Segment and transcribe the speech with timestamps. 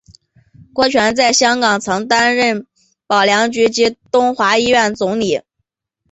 [0.73, 2.65] 郭泉在香港曾任
[3.05, 5.43] 保良局及东华医院总理。